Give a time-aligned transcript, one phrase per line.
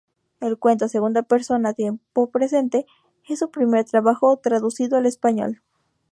[0.39, 2.87] El cuento "Segunda Persona, Tiempo Presente"
[3.29, 5.61] es su primer trabajo traducido al español.